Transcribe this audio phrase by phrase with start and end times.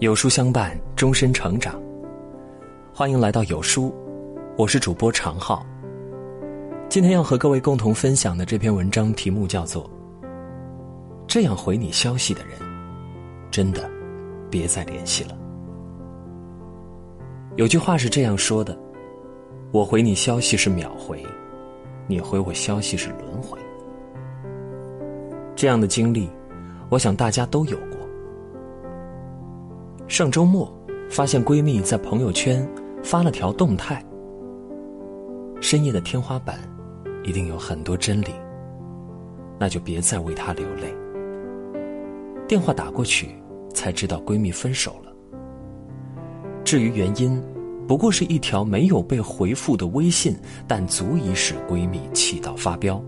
[0.00, 1.74] 有书相伴，终身成长。
[2.94, 3.92] 欢迎来到有书，
[4.56, 5.66] 我是主播常浩。
[6.88, 9.82] 今天要和各位共同分享的这篇文章题目叫做
[11.26, 12.60] 《这样回你消息的人，
[13.50, 13.90] 真的
[14.48, 15.30] 别再联系了》。
[17.56, 18.78] 有句话是这样说的
[19.74, 21.20] ：“我回你消息是秒回，
[22.06, 23.58] 你回我消息是轮回。”
[25.56, 26.30] 这样的经历，
[26.88, 27.76] 我想大家都有。
[30.08, 30.72] 上周末，
[31.10, 32.66] 发现闺蜜在朋友圈
[33.04, 34.02] 发了条动态。
[35.60, 36.58] 深夜的天花板，
[37.24, 38.28] 一定有很多真理。
[39.60, 40.94] 那就别再为她流泪。
[42.48, 43.28] 电话打过去，
[43.74, 45.12] 才知道闺蜜分手了。
[46.64, 47.40] 至于原因，
[47.86, 50.34] 不过是一条没有被回复的微信，
[50.66, 53.02] 但足以使闺蜜气到发飙。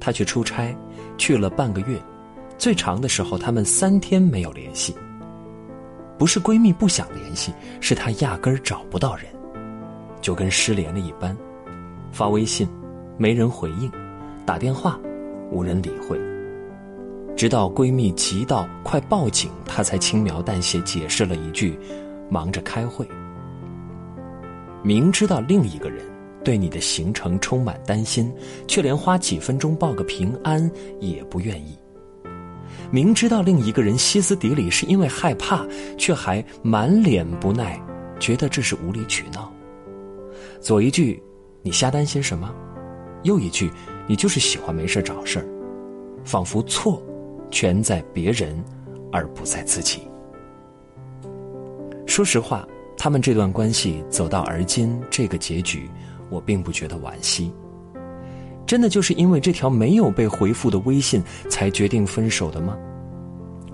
[0.00, 0.74] 她去出差，
[1.18, 2.00] 去了半个月，
[2.56, 4.94] 最长的时候，他们三天没有联系。
[6.20, 9.24] 不是闺蜜不想联系，是她压根儿找不到人，
[10.20, 11.34] 就跟失联了一般。
[12.12, 12.68] 发微信，
[13.16, 13.90] 没人回应；
[14.44, 15.00] 打电话，
[15.50, 16.20] 无人理会。
[17.34, 21.78] 直到闺蜜急到快报警，她才轻描淡写解释了一句
[22.28, 23.08] ：“忙着开会。”
[24.84, 26.04] 明知道另一个人
[26.44, 28.30] 对你的行程充满担心，
[28.68, 31.78] 却连花几分钟报个平安也不愿意。
[32.90, 35.64] 明知道另一个人歇斯底里是因为害怕，
[35.96, 37.80] 却还满脸不耐，
[38.18, 39.52] 觉得这是无理取闹。
[40.60, 41.22] 左一句
[41.62, 42.52] “你瞎担心什么”，
[43.24, 43.70] 右一句
[44.06, 45.46] “你就是喜欢没事找事儿”，
[46.24, 47.02] 仿佛错
[47.50, 48.62] 全在别人，
[49.12, 50.02] 而不在自己。
[52.06, 52.66] 说实话，
[52.98, 55.88] 他们这段关系走到而今这个结局，
[56.28, 57.52] 我并不觉得惋惜。
[58.70, 62.78] 真的就是因为这条没有被回复的微信才决定分手的吗？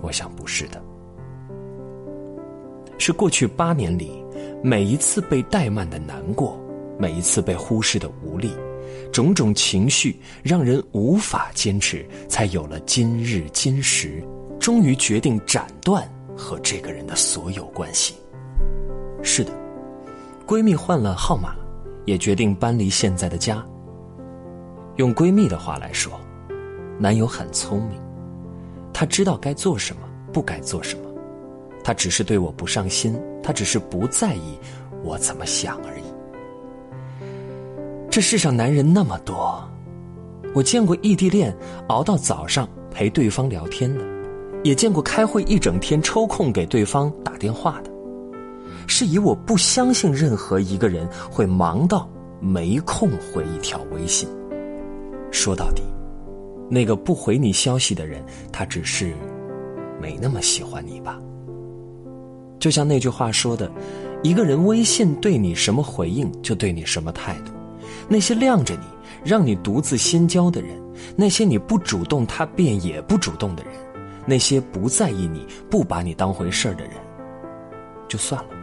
[0.01, 0.83] 我想不是的，
[2.97, 4.25] 是过去八年里
[4.63, 6.59] 每一次被怠慢的难过，
[6.99, 8.51] 每一次被忽视的无力，
[9.13, 14.25] 种种情绪让人无法坚持，才有了今日今时，
[14.59, 18.15] 终于决定斩断和这个人的所有关系。
[19.23, 19.53] 是的，
[20.47, 21.55] 闺蜜换了号码，
[22.07, 23.63] 也决定搬离现在的家。
[24.97, 26.13] 用闺蜜的话来说，
[26.99, 28.01] 男友很聪明，
[28.93, 30.03] 他知道该做什么，
[30.33, 31.03] 不该做什么。
[31.85, 34.59] 他只是对我不上心，他只是不在意
[35.05, 36.03] 我怎么想而已。
[38.11, 39.63] 这世上男人那么多，
[40.55, 41.55] 我见过异地恋
[41.89, 44.03] 熬到早上陪对方聊天的，
[44.65, 47.91] 也见过开会一整天抽空给对方打电话的。
[48.87, 52.09] 是以我不相信任何一个人会忙到
[52.41, 54.27] 没空回一条微信。
[55.31, 55.83] 说到底，
[56.69, 59.15] 那个不回你消息的人，他只是
[60.01, 61.21] 没那么喜欢你吧。
[62.59, 63.71] 就像那句话说的，
[64.23, 67.53] 一个人微信对你什么回应，就对你什么态度。
[68.09, 68.81] 那些晾着你，
[69.25, 70.71] 让你独自心焦的人，
[71.15, 73.73] 那些你不主动他便也不主动的人，
[74.25, 76.95] 那些不在意你不把你当回事儿的人，
[78.09, 78.57] 就算了吧。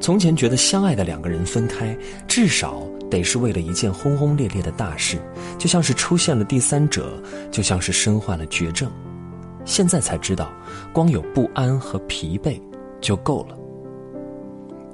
[0.00, 1.96] 从前觉得相爱的两个人分开，
[2.26, 2.82] 至少。
[3.14, 5.18] 得是为了一件轰轰烈烈的大事，
[5.56, 8.90] 就像是出现了第三者，就像是身患了绝症。
[9.64, 10.52] 现在才知道，
[10.92, 12.60] 光有不安和疲惫
[13.00, 13.56] 就够了。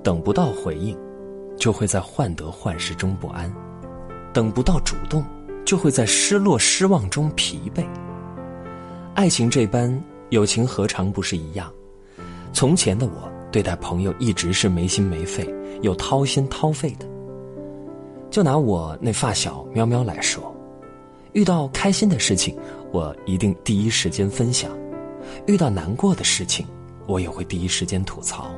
[0.03, 0.94] 等不到回应，
[1.56, 3.50] 就会在患得患失中不安；
[4.34, 5.25] 等不到主动，
[5.64, 7.82] 就会在失落失望中疲惫。
[9.14, 9.98] 爱情这般，
[10.28, 11.72] 友情何尝不是一样？
[12.53, 15.48] 从前的我对待朋友一直是没心没肺，
[15.80, 17.06] 又掏心掏肺的。
[18.30, 20.54] 就拿我那发小喵喵来说，
[21.32, 22.56] 遇到开心的事情，
[22.92, 24.70] 我一定第一时间分享；
[25.46, 26.64] 遇到难过的事情，
[27.08, 28.48] 我也会第一时间吐槽。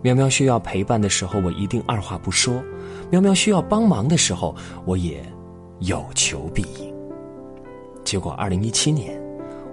[0.00, 2.54] 喵喵需要陪伴的时候，我一定二话不说；
[3.10, 5.22] 喵喵需要帮忙的时候，我也
[5.80, 6.90] 有求必应。
[8.02, 9.20] 结果，二零一七年，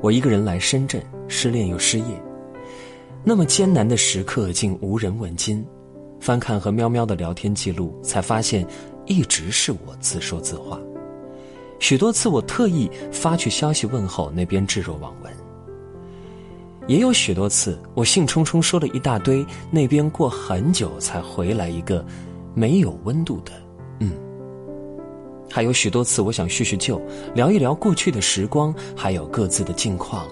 [0.02, 2.06] 我一个人来深圳，失恋又失业，
[3.24, 5.66] 那么艰难的时刻竟无人问津。
[6.20, 8.68] 翻看和喵喵的聊天记录，才发现。
[9.08, 10.80] 一直是我自说自话，
[11.80, 15.32] 许多次我特意发去消息问候，那边置若罔闻；
[16.88, 22.06] 也有许多次我兴冲冲说了一大堆，那边过很久才回来一个
[22.54, 23.52] 没有温度的
[24.00, 24.12] “嗯”。
[25.50, 27.02] 还有许多次我想叙叙旧，
[27.34, 30.28] 聊一聊过去的时光，还有各自的近况，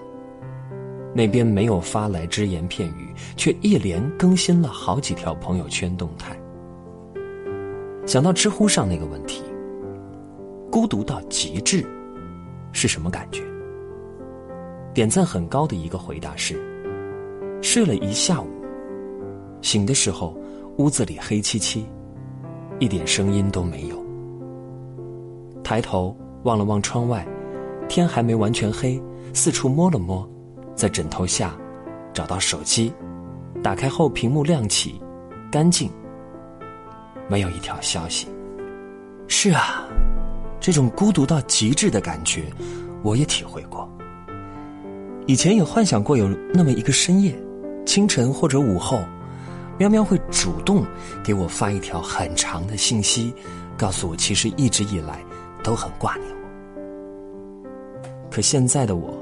[1.13, 6.37] 那边没有发来只言片语，却一连更新了好几条朋友圈动态。
[8.05, 9.43] 想到知乎上那个问题，
[10.71, 11.85] 孤独到极致
[12.71, 13.43] 是什么感觉？
[14.93, 16.55] 点赞很高的一个回答是：
[17.61, 18.47] 睡了一下午，
[19.61, 20.37] 醒的时候
[20.77, 21.85] 屋子里黑漆漆，
[22.79, 24.05] 一点声音都没有。
[25.63, 27.27] 抬头望了望窗外，
[27.89, 29.01] 天还没完全黑，
[29.33, 30.27] 四处摸了摸，
[30.75, 31.57] 在枕头下
[32.13, 32.93] 找到手机，
[33.63, 35.01] 打开后屏幕亮起，
[35.51, 35.89] 干净，
[37.27, 38.27] 没有一条消息。
[39.27, 39.87] 是啊，
[40.59, 42.43] 这种孤独到极致的感觉，
[43.03, 43.89] 我也体会过。
[45.27, 47.35] 以前也幻想过有那么一个深夜，
[47.85, 49.03] 清晨或者午后，
[49.79, 50.85] 喵喵会主动
[51.23, 53.33] 给我发一条很长的信息，
[53.75, 55.23] 告诉我其实一直以来
[55.63, 56.35] 都很挂念我。
[58.29, 59.17] 可现在的我，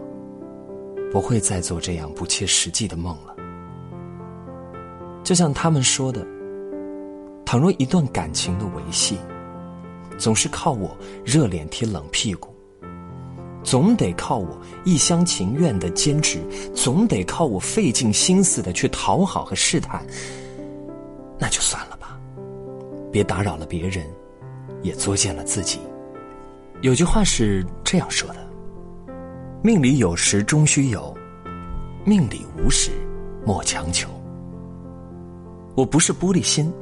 [1.09, 3.33] 不会再做这样不切实际的梦了。
[5.23, 6.27] 就像他们说的，
[7.53, 9.15] 倘若一段感情的维系，
[10.17, 12.49] 总是靠我热脸贴冷屁股。
[13.61, 16.39] 总得靠我一厢情愿的坚持，
[16.73, 20.03] 总得靠我费尽心思的去讨好和试探，
[21.37, 22.19] 那就算了吧，
[23.11, 24.03] 别打扰了别人，
[24.81, 25.77] 也作践了自己。
[26.81, 28.37] 有句话是这样说的
[29.61, 31.15] ：“命里有时终须有，
[32.03, 32.89] 命里无时
[33.45, 34.09] 莫强求。”
[35.77, 36.73] 我不是玻璃心，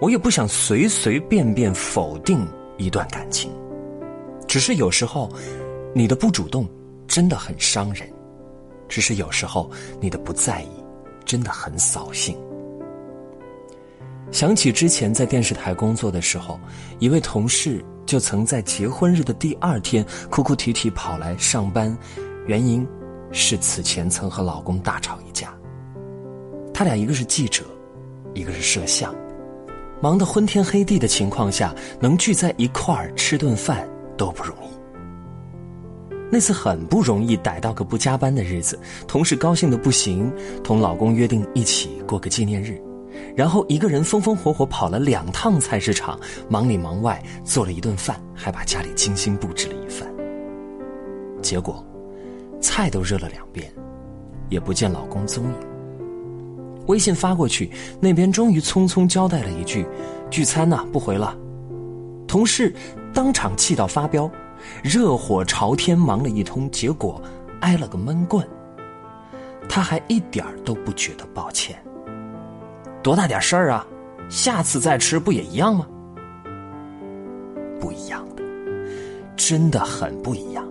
[0.00, 2.46] 我也不想随随便便否定
[2.76, 3.50] 一段感情，
[4.46, 5.30] 只是有时候。
[5.94, 6.68] 你的不主动
[7.08, 8.06] 真的很伤人，
[8.88, 9.68] 只是有时候
[10.00, 10.68] 你的不在意
[11.24, 12.36] 真的很扫兴。
[14.30, 16.60] 想起之前在电视台工作的时候，
[16.98, 21.96] 一位同事就曾在结婚日的第二天哭哭啼啼跑来上班，
[22.46, 22.86] 原因
[23.32, 25.52] 是此前曾和老公大吵一架。
[26.72, 27.64] 他俩一个是记者，
[28.34, 29.12] 一个是摄像，
[30.00, 34.68] 忙得昏天黑地的情况下，能聚在一块儿吃顿饭都不容易。
[36.30, 40.30] 那次很不容易逮到个不加班的日子，同事高兴的不行，
[40.62, 42.80] 同老公约定一起过个纪念日，
[43.34, 50.06] 然后一个人风风火火跑了两趟菜市场，忙里忙外做了一顿饭，还把家里精心布置了一番。
[51.42, 51.84] 结果，
[52.60, 53.72] 菜都热了两遍，
[54.50, 55.67] 也不见老公踪影。
[56.88, 57.70] 微信发过去，
[58.00, 59.86] 那边终于匆匆交代了一句
[60.28, 61.34] ：“聚餐呢，不回了。”
[62.28, 62.74] 同事
[63.14, 64.30] 当场气到发飙。
[64.82, 67.22] 热火朝天忙了一通，结果
[67.60, 68.44] 挨了个闷棍。
[69.68, 71.80] 他还一点儿都不觉得抱歉。
[73.02, 73.86] 多大点事儿啊？
[74.28, 75.86] 下次再吃不也一样吗？
[77.80, 78.42] 不一样的，
[79.36, 80.66] 真的很不一样。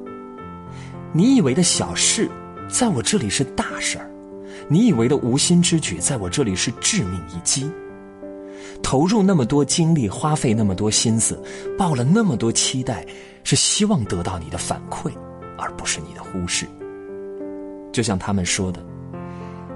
[1.13, 2.29] 你以为的小事，
[2.67, 4.05] 在我这里是大事儿；
[4.69, 7.71] 你以为的无心之举，在我这里是致命一击。
[8.83, 11.41] 投入那么多精力，花费那么多心思，
[11.77, 13.05] 抱了那么多期待。
[13.43, 15.09] 是希望得到你的反馈，
[15.57, 16.65] 而不是你的忽视。
[17.93, 18.85] 就像他们说的，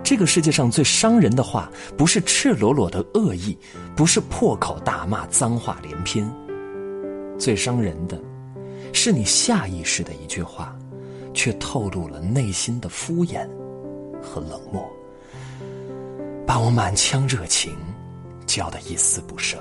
[0.03, 3.57] 这个世界上最伤人的话，不是赤裸裸的恶意，
[3.95, 6.29] 不是破口大骂、脏话连篇，
[7.39, 8.21] 最伤人的，
[8.91, 10.77] 是你下意识的一句话，
[11.33, 13.47] 却透露了内心的敷衍
[14.21, 14.88] 和冷漠，
[16.45, 17.75] 把我满腔热情
[18.45, 19.59] 浇得一丝不剩。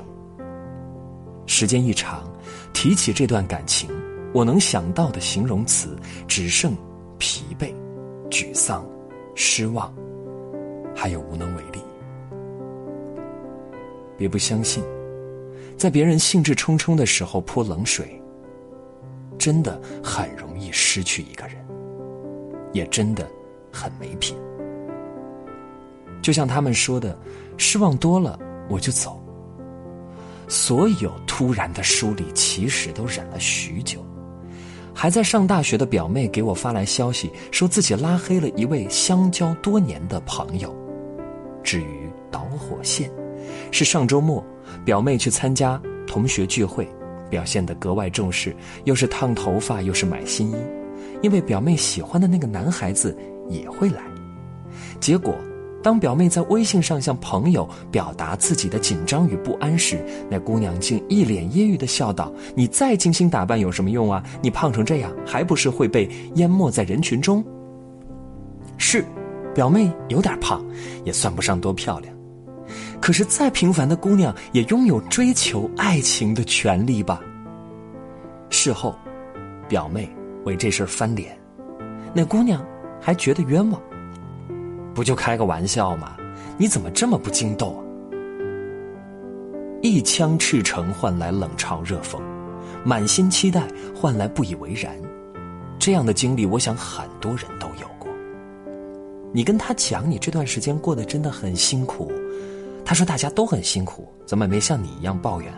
[1.46, 2.30] 时间一长，
[2.72, 3.90] 提起这段感情，
[4.32, 5.96] 我能想到的形容词
[6.28, 6.76] 只剩
[7.18, 7.74] 疲惫、
[8.30, 8.86] 沮丧、
[9.34, 9.92] 失望，
[10.94, 11.80] 还有无能为力。
[14.16, 14.84] 别不相信，
[15.76, 18.22] 在别人兴致冲冲的时候泼冷水，
[19.38, 21.56] 真的很容易失去一个人，
[22.72, 23.28] 也真的
[23.72, 24.36] 很没品。
[26.22, 27.18] 就像他们说的，
[27.56, 29.20] 失望多了我就走。
[30.48, 34.04] 所有突然的疏离，其实都忍了许久。
[34.92, 40.74] 还在上大学的表妹给我发来消息，说自己拉黑了一位相交多年的朋友。
[41.62, 43.10] 至于导火线，
[43.70, 44.44] 是上周末
[44.84, 46.88] 表妹去参加同学聚会，
[47.30, 50.56] 表现得格外重视，又是烫头发，又是买新衣，
[51.22, 53.16] 因为表妹喜欢的那个男孩子
[53.48, 54.02] 也会来，
[54.98, 55.34] 结果。
[55.82, 64.22] 当表妹在微信上向朋友表达自己的紧张与不安时，那姑娘竟一脸揶揄的笑道：“你再精心打扮有什么用啊？
[64.42, 67.42] 你胖成这样，还不是会被淹没在人群中？”
[68.76, 69.04] 是，
[69.54, 70.62] 表妹有点胖，
[71.04, 72.14] 也算不上多漂亮。
[73.00, 77.20] 可是再平凡的姑娘也拥有追求爱情的权利吧？
[78.50, 78.94] 事后，
[79.66, 80.08] 表妹
[80.44, 81.36] 为这事翻脸，
[82.12, 82.62] 那姑娘
[83.00, 83.80] 还觉得冤枉。
[85.00, 86.14] 不就开个玩笑吗？
[86.58, 87.80] 你怎么这么不经斗啊？
[89.80, 92.18] 一腔赤诚换来冷嘲热讽，
[92.84, 93.66] 满心期待
[93.96, 94.94] 换来不以为然。
[95.78, 98.12] 这样的经历，我想很多人都有过。
[99.32, 102.12] 你跟他讲，你这段时间过得真的很辛苦，
[102.84, 105.50] 他说大家都很辛苦，怎么没像你一样抱怨？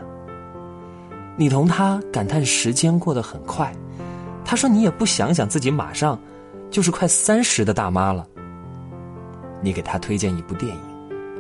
[1.36, 3.74] 你同他感叹时间过得很快，
[4.44, 6.16] 他说你也不想想自己马上
[6.70, 8.24] 就是快三十的大妈了。
[9.62, 10.80] 你给他推荐一部电影，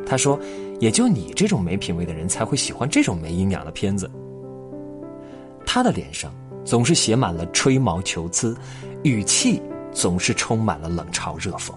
[0.06, 0.38] 他说
[0.80, 4.10] 也就你这种没品位的人才会喜欢这种没营养的片子。
[5.66, 6.32] 他的脸上
[6.64, 8.56] 总是写满了吹毛求疵，
[9.02, 9.60] 语气
[9.92, 11.72] 总是充满了冷嘲热讽。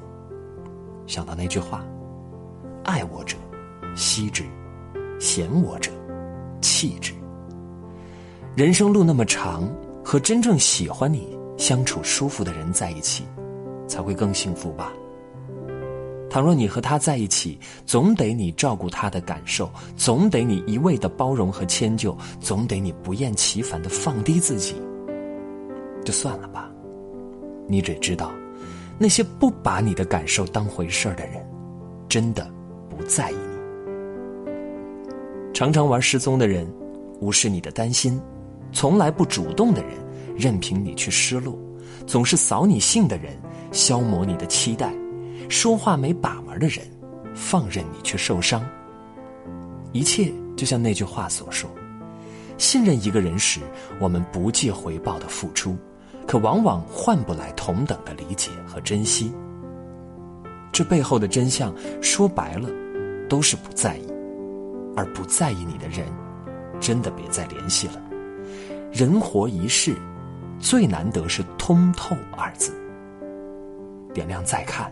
[1.07, 1.85] 想到那句话
[2.83, 3.37] ：“爱我者
[3.95, 4.43] 惜之，
[5.19, 5.91] 嫌我者
[6.61, 7.13] 弃之。”
[8.55, 9.69] 人生路那么长，
[10.03, 13.23] 和真正喜欢你、相处舒服的人在一起，
[13.87, 14.91] 才会更幸福吧。
[16.36, 24.75] 倘若你和他在一起，总得你照顾他的感受，总得你一味的包容和迁就，总得你不厌其烦的放低自己，
[26.04, 26.70] 就算了吧。
[27.70, 28.34] 你只知道，
[28.98, 31.36] 那些不把你的感受当回事儿的人，
[32.10, 32.46] 真的
[32.89, 34.51] 不在意你。
[35.54, 36.68] 常常玩失踪的人，
[37.22, 38.20] 无视你的担心。
[38.74, 39.92] 从来不主动的人，
[40.36, 41.54] 任凭你去失落；
[42.06, 43.32] 总是扫你兴的人，
[43.72, 44.89] 消磨你的期待；
[45.49, 46.85] 说话没把门的人，
[47.33, 48.63] 放任你去受伤。
[49.91, 51.69] 一切就像那句话所说：
[52.57, 53.61] 信任一个人时，
[53.99, 55.77] 我们不计回报的付出，
[56.27, 59.31] 可往往换不来同等的理解和珍惜。
[60.71, 62.69] 这背后的真相，说白了，
[63.29, 64.07] 都是不在意。
[64.97, 66.05] 而不在意你的人，
[66.79, 68.01] 真的别再联系了。
[68.93, 69.93] 人活一世，
[70.57, 72.73] 最难得是通透二字。
[74.13, 74.89] 点亮再看，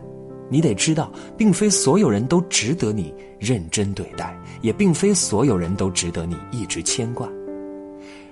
[0.53, 7.27] 你得知道，并非所有人都值得你认真对待，也并非所有人都值得你一直牵挂。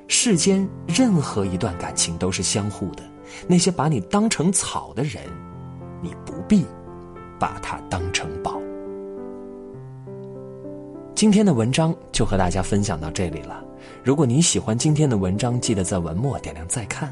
[0.07, 3.01] 世间任何一段感情都是相互的，
[3.47, 5.23] 那些把你当成草的人，
[5.99, 6.63] 你不必
[7.39, 8.61] 把它当成宝。
[11.15, 13.63] 今天的文章就和大家分享到这里了。
[14.03, 17.11] 如果你喜欢今天的文章，记得在文末点亮再看，